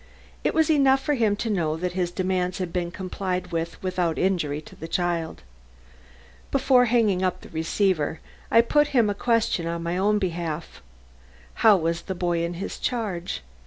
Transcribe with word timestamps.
It 0.43 0.55
was 0.55 0.71
enough 0.71 0.99
for 1.03 1.13
him 1.13 1.35
to 1.35 1.49
know 1.51 1.77
that 1.77 1.91
his 1.93 2.09
demands 2.09 2.57
had 2.57 2.73
been 2.73 2.89
complied 2.89 3.51
with 3.51 3.77
without 3.83 4.17
injury 4.17 4.59
to 4.59 4.75
the 4.75 4.87
child. 4.87 5.43
Before 6.49 6.85
hanging 6.85 7.21
up 7.21 7.41
the 7.41 7.49
receiver, 7.49 8.19
I 8.49 8.61
put 8.61 8.87
him 8.97 9.11
a 9.11 9.13
question 9.13 9.67
on 9.67 9.83
my 9.83 9.97
own 9.99 10.17
behalf. 10.17 10.81
How 11.61 11.77
was 11.77 12.01
the 12.01 12.15
boy 12.15 12.43
in 12.43 12.55
his 12.55 12.79
charge? 12.79 13.41